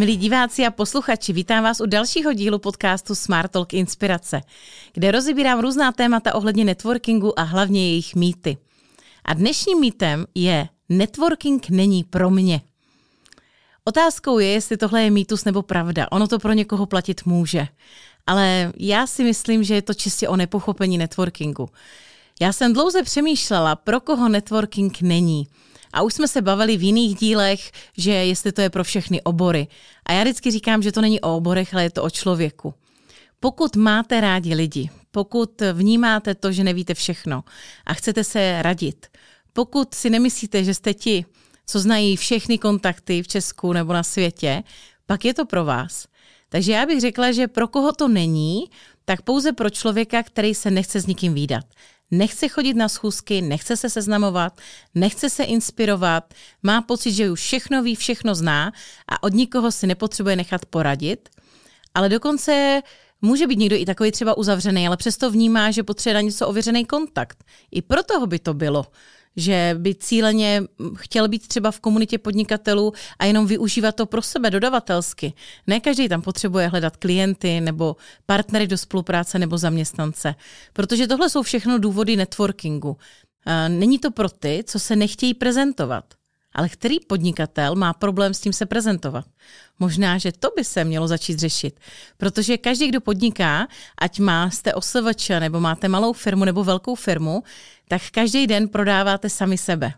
Milí 0.00 0.16
diváci 0.16 0.66
a 0.66 0.70
posluchači, 0.70 1.32
vítám 1.32 1.64
vás 1.64 1.80
u 1.80 1.86
dalšího 1.86 2.32
dílu 2.32 2.58
podcastu 2.58 3.14
Smart 3.14 3.50
Talk 3.50 3.74
Inspirace, 3.74 4.40
kde 4.92 5.10
rozebírám 5.10 5.60
různá 5.60 5.92
témata 5.92 6.34
ohledně 6.34 6.64
networkingu 6.64 7.40
a 7.40 7.42
hlavně 7.42 7.88
jejich 7.88 8.14
mýty. 8.14 8.56
A 9.24 9.34
dnešním 9.34 9.80
mýtem 9.80 10.26
je 10.34 10.68
networking 10.88 11.70
není 11.70 12.04
pro 12.04 12.30
mě. 12.30 12.60
Otázkou 13.84 14.38
je, 14.38 14.46
jestli 14.46 14.76
tohle 14.76 15.02
je 15.02 15.10
mýtus 15.10 15.44
nebo 15.44 15.62
pravda. 15.62 16.06
Ono 16.12 16.28
to 16.28 16.38
pro 16.38 16.52
někoho 16.52 16.86
platit 16.86 17.26
může. 17.26 17.68
Ale 18.26 18.72
já 18.76 19.06
si 19.06 19.24
myslím, 19.24 19.64
že 19.64 19.74
je 19.74 19.82
to 19.82 19.94
čistě 19.94 20.28
o 20.28 20.36
nepochopení 20.36 20.98
networkingu. 20.98 21.68
Já 22.40 22.52
jsem 22.52 22.72
dlouze 22.72 23.02
přemýšlela, 23.02 23.76
pro 23.76 24.00
koho 24.00 24.28
networking 24.28 25.00
není. 25.00 25.46
A 25.92 26.02
už 26.02 26.14
jsme 26.14 26.28
se 26.28 26.42
bavili 26.42 26.76
v 26.76 26.82
jiných 26.82 27.16
dílech, 27.16 27.70
že 27.96 28.12
jestli 28.12 28.52
to 28.52 28.60
je 28.60 28.70
pro 28.70 28.84
všechny 28.84 29.22
obory. 29.22 29.68
A 30.06 30.12
já 30.12 30.22
vždycky 30.22 30.50
říkám, 30.50 30.82
že 30.82 30.92
to 30.92 31.00
není 31.00 31.20
o 31.20 31.36
oborech, 31.36 31.74
ale 31.74 31.82
je 31.82 31.90
to 31.90 32.02
o 32.02 32.10
člověku. 32.10 32.74
Pokud 33.40 33.76
máte 33.76 34.20
rádi 34.20 34.54
lidi, 34.54 34.90
pokud 35.10 35.62
vnímáte 35.72 36.34
to, 36.34 36.52
že 36.52 36.64
nevíte 36.64 36.94
všechno 36.94 37.44
a 37.86 37.94
chcete 37.94 38.24
se 38.24 38.62
radit, 38.62 39.06
pokud 39.52 39.94
si 39.94 40.10
nemyslíte, 40.10 40.64
že 40.64 40.74
jste 40.74 40.94
ti, 40.94 41.24
co 41.66 41.80
znají 41.80 42.16
všechny 42.16 42.58
kontakty 42.58 43.22
v 43.22 43.28
Česku 43.28 43.72
nebo 43.72 43.92
na 43.92 44.02
světě, 44.02 44.62
pak 45.06 45.24
je 45.24 45.34
to 45.34 45.46
pro 45.46 45.64
vás. 45.64 46.06
Takže 46.48 46.72
já 46.72 46.86
bych 46.86 47.00
řekla, 47.00 47.32
že 47.32 47.48
pro 47.48 47.68
koho 47.68 47.92
to 47.92 48.08
není, 48.08 48.70
tak 49.04 49.22
pouze 49.22 49.52
pro 49.52 49.70
člověka, 49.70 50.22
který 50.22 50.54
se 50.54 50.70
nechce 50.70 51.00
s 51.00 51.06
nikým 51.06 51.34
výdat. 51.34 51.64
Nechce 52.10 52.48
chodit 52.48 52.74
na 52.74 52.88
schůzky, 52.88 53.42
nechce 53.42 53.76
se 53.76 53.90
seznamovat, 53.90 54.60
nechce 54.94 55.30
se 55.30 55.44
inspirovat, 55.44 56.34
má 56.62 56.82
pocit, 56.82 57.12
že 57.12 57.30
už 57.30 57.40
všechno 57.40 57.82
ví, 57.82 57.94
všechno 57.94 58.34
zná 58.34 58.72
a 59.08 59.22
od 59.22 59.32
nikoho 59.32 59.72
si 59.72 59.86
nepotřebuje 59.86 60.36
nechat 60.36 60.66
poradit, 60.66 61.28
ale 61.94 62.08
dokonce 62.08 62.82
Může 63.22 63.46
být 63.46 63.58
někdo 63.58 63.76
i 63.76 63.86
takový 63.86 64.12
třeba 64.12 64.36
uzavřený, 64.36 64.86
ale 64.86 64.96
přesto 64.96 65.30
vnímá, 65.30 65.70
že 65.70 65.82
potřebuje 65.82 66.14
na 66.14 66.20
něco 66.20 66.48
ověřený 66.48 66.84
kontakt. 66.84 67.44
I 67.70 67.82
pro 67.82 68.02
toho 68.02 68.26
by 68.26 68.38
to 68.38 68.54
bylo 68.54 68.86
že 69.36 69.76
by 69.78 69.94
cíleně 69.94 70.62
chtěl 70.96 71.28
být 71.28 71.48
třeba 71.48 71.70
v 71.70 71.80
komunitě 71.80 72.18
podnikatelů 72.18 72.92
a 73.18 73.24
jenom 73.24 73.46
využívat 73.46 73.96
to 73.96 74.06
pro 74.06 74.22
sebe 74.22 74.50
dodavatelsky. 74.50 75.32
Ne 75.66 75.80
každý 75.80 76.08
tam 76.08 76.22
potřebuje 76.22 76.68
hledat 76.68 76.96
klienty 76.96 77.60
nebo 77.60 77.96
partnery 78.26 78.66
do 78.66 78.78
spolupráce 78.78 79.38
nebo 79.38 79.58
zaměstnance, 79.58 80.34
protože 80.72 81.06
tohle 81.06 81.30
jsou 81.30 81.42
všechno 81.42 81.78
důvody 81.78 82.16
networkingu. 82.16 82.96
Není 83.68 83.98
to 83.98 84.10
pro 84.10 84.28
ty, 84.28 84.64
co 84.66 84.78
se 84.78 84.96
nechtějí 84.96 85.34
prezentovat. 85.34 86.04
Ale 86.52 86.68
který 86.68 87.00
podnikatel 87.00 87.74
má 87.74 87.92
problém 87.92 88.34
s 88.34 88.40
tím 88.40 88.52
se 88.52 88.66
prezentovat? 88.66 89.24
Možná, 89.78 90.18
že 90.18 90.32
to 90.32 90.48
by 90.56 90.64
se 90.64 90.84
mělo 90.84 91.08
začít 91.08 91.38
řešit. 91.38 91.80
Protože 92.16 92.58
každý, 92.58 92.88
kdo 92.88 93.00
podniká, 93.00 93.68
ať 93.98 94.18
má 94.18 94.50
jste 94.50 94.72
nebo 95.40 95.60
máte 95.60 95.88
malou 95.88 96.12
firmu 96.12 96.44
nebo 96.44 96.64
velkou 96.64 96.94
firmu, 96.94 97.42
tak 97.88 98.02
každý 98.10 98.46
den 98.46 98.68
prodáváte 98.68 99.30
sami 99.30 99.58
sebe. 99.58 99.92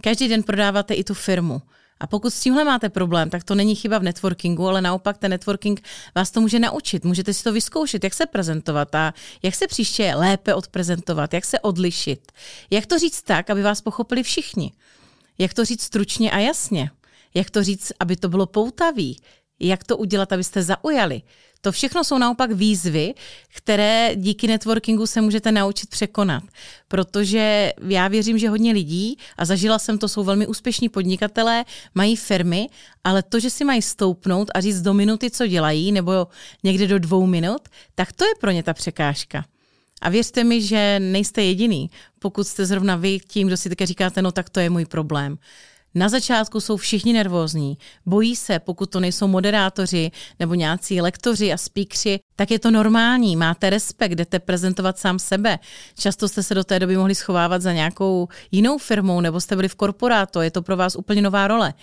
Každý 0.00 0.28
den 0.28 0.42
prodáváte 0.42 0.94
i 0.94 1.04
tu 1.04 1.14
firmu. 1.14 1.62
A 2.00 2.06
pokud 2.06 2.30
s 2.30 2.40
tímhle 2.40 2.64
máte 2.64 2.88
problém, 2.88 3.30
tak 3.30 3.44
to 3.44 3.54
není 3.54 3.74
chyba 3.74 3.98
v 3.98 4.02
networkingu, 4.02 4.68
ale 4.68 4.80
naopak 4.80 5.18
ten 5.18 5.30
networking 5.30 5.82
vás 6.14 6.30
to 6.30 6.40
může 6.40 6.58
naučit. 6.58 7.04
Můžete 7.04 7.34
si 7.34 7.44
to 7.44 7.52
vyzkoušet, 7.52 8.04
jak 8.04 8.14
se 8.14 8.26
prezentovat 8.26 8.94
a 8.94 9.14
jak 9.42 9.54
se 9.54 9.66
příště 9.66 10.14
lépe 10.14 10.54
odprezentovat, 10.54 11.34
jak 11.34 11.44
se 11.44 11.60
odlišit. 11.60 12.32
Jak 12.70 12.86
to 12.86 12.98
říct 12.98 13.22
tak, 13.22 13.50
aby 13.50 13.62
vás 13.62 13.80
pochopili 13.80 14.22
všichni. 14.22 14.72
Jak 15.38 15.54
to 15.54 15.64
říct 15.64 15.82
stručně 15.82 16.30
a 16.30 16.38
jasně. 16.38 16.90
Jak 17.34 17.50
to 17.50 17.62
říct, 17.62 17.92
aby 18.00 18.16
to 18.16 18.28
bylo 18.28 18.46
poutavý. 18.46 19.16
Jak 19.60 19.84
to 19.84 19.96
udělat, 19.96 20.32
abyste 20.32 20.62
zaujali. 20.62 21.22
To 21.60 21.72
všechno 21.72 22.04
jsou 22.04 22.18
naopak 22.18 22.52
výzvy, 22.52 23.14
které 23.48 24.10
díky 24.16 24.46
networkingu 24.46 25.06
se 25.06 25.20
můžete 25.20 25.52
naučit 25.52 25.90
překonat. 25.90 26.42
Protože 26.88 27.72
já 27.88 28.08
věřím, 28.08 28.38
že 28.38 28.48
hodně 28.48 28.72
lidí, 28.72 29.16
a 29.38 29.44
zažila 29.44 29.78
jsem 29.78 29.98
to, 29.98 30.08
jsou 30.08 30.24
velmi 30.24 30.46
úspěšní 30.46 30.88
podnikatelé, 30.88 31.64
mají 31.94 32.16
firmy, 32.16 32.66
ale 33.04 33.22
to, 33.22 33.40
že 33.40 33.50
si 33.50 33.64
mají 33.64 33.82
stoupnout 33.82 34.50
a 34.54 34.60
říct 34.60 34.82
do 34.82 34.94
minuty, 34.94 35.30
co 35.30 35.46
dělají, 35.46 35.92
nebo 35.92 36.26
někde 36.62 36.86
do 36.86 36.98
dvou 36.98 37.26
minut, 37.26 37.68
tak 37.94 38.12
to 38.12 38.24
je 38.24 38.32
pro 38.40 38.50
ně 38.50 38.62
ta 38.62 38.74
překážka. 38.74 39.44
A 40.02 40.08
věřte 40.08 40.44
mi, 40.44 40.62
že 40.62 41.00
nejste 41.00 41.42
jediný, 41.42 41.90
pokud 42.18 42.44
jste 42.44 42.66
zrovna 42.66 42.96
vy 42.96 43.18
tím, 43.18 43.46
kdo 43.46 43.56
si 43.56 43.68
také 43.68 43.86
říkáte, 43.86 44.22
no 44.22 44.32
tak 44.32 44.50
to 44.50 44.60
je 44.60 44.70
můj 44.70 44.84
problém. 44.84 45.38
Na 45.94 46.08
začátku 46.08 46.60
jsou 46.60 46.76
všichni 46.76 47.12
nervózní, 47.12 47.78
bojí 48.06 48.36
se, 48.36 48.58
pokud 48.58 48.90
to 48.90 49.00
nejsou 49.00 49.26
moderátoři 49.26 50.10
nebo 50.40 50.54
nějací 50.54 51.00
lektoři 51.00 51.52
a 51.52 51.56
speakři, 51.56 52.20
tak 52.36 52.50
je 52.50 52.58
to 52.58 52.70
normální, 52.70 53.36
máte 53.36 53.70
respekt, 53.70 54.12
jdete 54.12 54.38
prezentovat 54.38 54.98
sám 54.98 55.18
sebe. 55.18 55.58
Často 55.98 56.28
jste 56.28 56.42
se 56.42 56.54
do 56.54 56.64
té 56.64 56.78
doby 56.78 56.96
mohli 56.96 57.14
schovávat 57.14 57.62
za 57.62 57.72
nějakou 57.72 58.28
jinou 58.50 58.78
firmou 58.78 59.20
nebo 59.20 59.40
jste 59.40 59.56
byli 59.56 59.68
v 59.68 59.74
korporátu, 59.74 60.40
je 60.40 60.50
to 60.50 60.62
pro 60.62 60.76
vás 60.76 60.96
úplně 60.96 61.22
nová 61.22 61.48
role. 61.48 61.74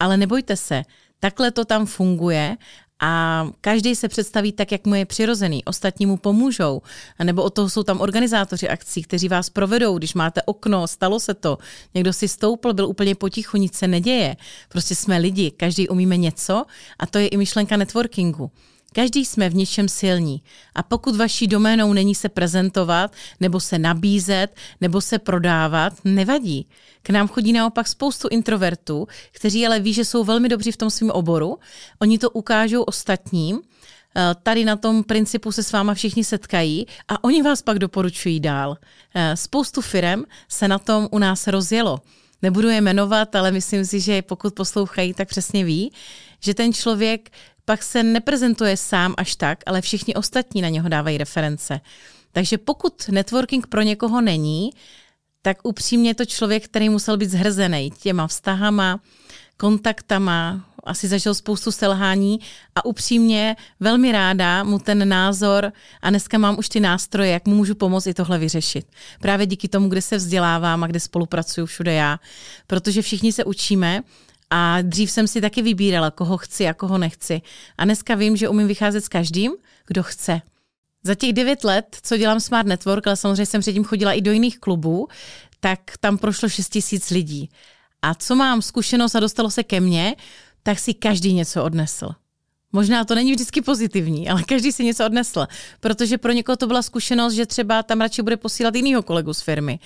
Ale 0.00 0.16
nebojte 0.16 0.56
se, 0.56 0.82
takhle 1.20 1.50
to 1.50 1.64
tam 1.64 1.86
funguje 1.86 2.56
a 3.00 3.46
každý 3.60 3.94
se 3.94 4.08
představí 4.08 4.52
tak, 4.52 4.72
jak 4.72 4.86
mu 4.86 4.94
je 4.94 5.06
přirozený. 5.06 5.64
Ostatní 5.64 6.06
mu 6.06 6.16
pomůžou. 6.16 6.82
A 7.18 7.24
nebo 7.24 7.42
o 7.42 7.50
toho 7.50 7.70
jsou 7.70 7.82
tam 7.82 8.00
organizátoři 8.00 8.68
akcí, 8.68 9.02
kteří 9.02 9.28
vás 9.28 9.50
provedou, 9.50 9.98
když 9.98 10.14
máte 10.14 10.42
okno, 10.42 10.86
stalo 10.86 11.20
se 11.20 11.34
to. 11.34 11.58
Někdo 11.94 12.12
si 12.12 12.28
stoupl, 12.28 12.72
byl 12.72 12.86
úplně 12.86 13.14
potichu, 13.14 13.56
nic 13.56 13.74
se 13.74 13.88
neděje. 13.88 14.36
Prostě 14.68 14.94
jsme 14.94 15.18
lidi, 15.18 15.50
každý 15.50 15.88
umíme 15.88 16.16
něco 16.16 16.64
a 16.98 17.06
to 17.06 17.18
je 17.18 17.28
i 17.28 17.36
myšlenka 17.36 17.76
networkingu. 17.76 18.50
Každý 18.98 19.24
jsme 19.24 19.48
v 19.48 19.54
něčem 19.54 19.88
silní. 19.88 20.42
A 20.74 20.82
pokud 20.82 21.16
vaší 21.16 21.46
doménou 21.46 21.92
není 21.92 22.14
se 22.14 22.28
prezentovat, 22.28 23.12
nebo 23.40 23.60
se 23.60 23.78
nabízet, 23.78 24.48
nebo 24.80 25.00
se 25.00 25.18
prodávat, 25.18 25.92
nevadí. 26.04 26.68
K 27.02 27.10
nám 27.10 27.28
chodí 27.28 27.52
naopak 27.52 27.88
spoustu 27.88 28.28
introvertů, 28.28 29.06
kteří 29.32 29.66
ale 29.66 29.80
ví, 29.80 29.92
že 29.92 30.04
jsou 30.04 30.24
velmi 30.24 30.48
dobří 30.48 30.72
v 30.72 30.76
tom 30.76 30.90
svém 30.90 31.10
oboru. 31.10 31.58
Oni 31.98 32.18
to 32.18 32.30
ukážou 32.30 32.82
ostatním, 32.82 33.60
eh, 34.16 34.34
tady 34.42 34.64
na 34.64 34.76
tom 34.76 35.04
principu 35.04 35.52
se 35.52 35.62
s 35.62 35.72
váma 35.72 35.94
všichni 35.94 36.24
setkají 36.24 36.86
a 37.08 37.24
oni 37.24 37.42
vás 37.42 37.62
pak 37.62 37.78
doporučují 37.78 38.40
dál. 38.40 38.76
Eh, 39.14 39.36
spoustu 39.36 39.80
firem 39.80 40.24
se 40.48 40.68
na 40.68 40.78
tom 40.78 41.08
u 41.10 41.18
nás 41.18 41.46
rozjelo. 41.46 41.98
Nebudu 42.42 42.68
je 42.68 42.80
jmenovat, 42.80 43.34
ale 43.36 43.50
myslím 43.50 43.84
si, 43.84 44.00
že 44.00 44.22
pokud 44.22 44.54
poslouchají, 44.54 45.14
tak 45.14 45.28
přesně 45.28 45.64
ví, 45.64 45.92
že 46.40 46.54
ten 46.54 46.72
člověk 46.72 47.30
pak 47.64 47.82
se 47.82 48.02
neprezentuje 48.02 48.76
sám 48.76 49.14
až 49.16 49.36
tak, 49.36 49.58
ale 49.66 49.80
všichni 49.80 50.14
ostatní 50.14 50.62
na 50.62 50.68
něho 50.68 50.88
dávají 50.88 51.18
reference. 51.18 51.80
Takže 52.32 52.58
pokud 52.58 53.08
networking 53.08 53.66
pro 53.66 53.82
někoho 53.82 54.20
není, 54.20 54.70
tak 55.42 55.58
upřímně 55.62 56.10
je 56.10 56.14
to 56.14 56.24
člověk, 56.24 56.64
který 56.64 56.88
musel 56.88 57.16
být 57.16 57.30
zhrzený 57.30 57.90
těma 57.90 58.26
vztahama, 58.26 59.00
kontaktama, 59.56 60.67
asi 60.88 61.08
zažil 61.08 61.34
spoustu 61.34 61.72
selhání 61.72 62.40
a 62.74 62.84
upřímně 62.84 63.56
velmi 63.80 64.12
ráda 64.12 64.64
mu 64.64 64.78
ten 64.78 65.08
názor 65.08 65.72
a 66.02 66.10
dneska 66.10 66.38
mám 66.38 66.58
už 66.58 66.68
ty 66.68 66.80
nástroje, 66.80 67.30
jak 67.30 67.46
mu 67.46 67.54
můžu 67.54 67.74
pomoct 67.74 68.06
i 68.06 68.14
tohle 68.14 68.38
vyřešit. 68.38 68.86
Právě 69.20 69.46
díky 69.46 69.68
tomu, 69.68 69.88
kde 69.88 70.02
se 70.02 70.16
vzdělávám 70.16 70.84
a 70.84 70.86
kde 70.86 71.00
spolupracuju 71.00 71.66
všude 71.66 71.92
já, 71.92 72.18
protože 72.66 73.02
všichni 73.02 73.32
se 73.32 73.44
učíme 73.44 74.02
a 74.50 74.82
dřív 74.82 75.10
jsem 75.10 75.28
si 75.28 75.40
taky 75.40 75.62
vybírala, 75.62 76.10
koho 76.10 76.36
chci 76.36 76.68
a 76.68 76.74
koho 76.74 76.98
nechci. 76.98 77.42
A 77.78 77.84
dneska 77.84 78.14
vím, 78.14 78.36
že 78.36 78.48
umím 78.48 78.68
vycházet 78.68 79.04
s 79.04 79.08
každým, 79.08 79.52
kdo 79.86 80.02
chce. 80.02 80.40
Za 81.04 81.14
těch 81.14 81.32
devět 81.32 81.64
let, 81.64 81.96
co 82.02 82.16
dělám 82.16 82.40
Smart 82.40 82.68
Network, 82.68 83.06
ale 83.06 83.16
samozřejmě 83.16 83.46
jsem 83.46 83.60
předtím 83.60 83.84
chodila 83.84 84.12
i 84.12 84.20
do 84.20 84.32
jiných 84.32 84.58
klubů, 84.58 85.08
tak 85.60 85.80
tam 86.00 86.18
prošlo 86.18 86.48
6 86.48 86.68
tisíc 86.68 87.10
lidí. 87.10 87.50
A 88.02 88.14
co 88.14 88.34
mám 88.34 88.62
zkušenost 88.62 89.14
a 89.14 89.20
dostalo 89.20 89.50
se 89.50 89.62
ke 89.62 89.80
mně, 89.80 90.14
tak 90.68 90.78
si 90.78 90.94
každý 90.94 91.32
něco 91.32 91.64
odnesl. 91.64 92.08
Možná 92.72 93.04
to 93.04 93.14
není 93.14 93.32
vždycky 93.32 93.62
pozitivní, 93.62 94.28
ale 94.28 94.42
každý 94.42 94.72
si 94.72 94.84
něco 94.84 95.06
odnesl, 95.06 95.46
protože 95.80 96.18
pro 96.18 96.32
někoho 96.32 96.56
to 96.56 96.66
byla 96.66 96.82
zkušenost, 96.82 97.32
že 97.34 97.46
třeba 97.46 97.82
tam 97.82 98.00
radši 98.00 98.22
bude 98.22 98.36
posílat 98.36 98.74
jinýho 98.74 99.02
kolegu 99.02 99.34
z 99.34 99.40
firmy. 99.40 99.78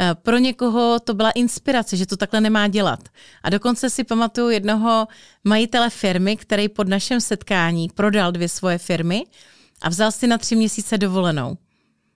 Eh, 0.00 0.14
pro 0.14 0.38
někoho 0.38 1.00
to 1.00 1.14
byla 1.14 1.30
inspirace, 1.30 1.96
že 1.96 2.06
to 2.06 2.16
takhle 2.16 2.40
nemá 2.40 2.68
dělat. 2.68 3.08
A 3.42 3.50
dokonce 3.50 3.90
si 3.90 4.04
pamatuju 4.04 4.48
jednoho 4.48 5.08
majitele 5.44 5.90
firmy, 5.90 6.36
který 6.36 6.68
pod 6.68 6.88
našem 6.88 7.20
setkání 7.20 7.88
prodal 7.94 8.32
dvě 8.32 8.48
svoje 8.48 8.78
firmy 8.78 9.24
a 9.82 9.88
vzal 9.88 10.12
si 10.12 10.26
na 10.26 10.38
tři 10.38 10.56
měsíce 10.56 10.98
dovolenou. 10.98 11.56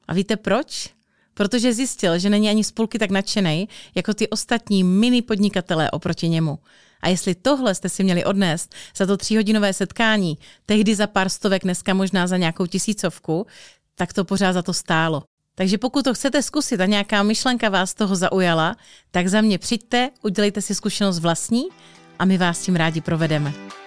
A 0.08 0.14
víte 0.14 0.36
proč? 0.36 0.94
Protože 1.34 1.72
zjistil, 1.72 2.18
že 2.18 2.30
není 2.30 2.48
ani 2.48 2.64
spolky 2.64 2.98
tak 2.98 3.10
nadšený, 3.10 3.68
jako 3.94 4.14
ty 4.14 4.28
ostatní 4.28 4.84
mini 4.84 5.22
podnikatelé 5.22 5.90
oproti 5.90 6.28
němu. 6.28 6.58
A 7.00 7.08
jestli 7.08 7.34
tohle 7.34 7.74
jste 7.74 7.88
si 7.88 8.04
měli 8.04 8.24
odnést 8.24 8.74
za 8.96 9.06
to 9.06 9.16
tříhodinové 9.16 9.72
setkání, 9.72 10.38
tehdy 10.66 10.94
za 10.94 11.06
pár 11.06 11.28
stovek, 11.28 11.62
dneska 11.62 11.94
možná 11.94 12.26
za 12.26 12.36
nějakou 12.36 12.66
tisícovku, 12.66 13.46
tak 13.94 14.12
to 14.12 14.24
pořád 14.24 14.52
za 14.52 14.62
to 14.62 14.72
stálo. 14.72 15.22
Takže 15.54 15.78
pokud 15.78 16.04
to 16.04 16.14
chcete 16.14 16.42
zkusit 16.42 16.80
a 16.80 16.86
nějaká 16.86 17.22
myšlenka 17.22 17.68
vás 17.68 17.94
toho 17.94 18.16
zaujala, 18.16 18.76
tak 19.10 19.28
za 19.28 19.40
mě 19.40 19.58
přijďte, 19.58 20.10
udělejte 20.22 20.62
si 20.62 20.74
zkušenost 20.74 21.18
vlastní 21.18 21.64
a 22.18 22.24
my 22.24 22.38
vás 22.38 22.60
tím 22.60 22.76
rádi 22.76 23.00
provedeme. 23.00 23.81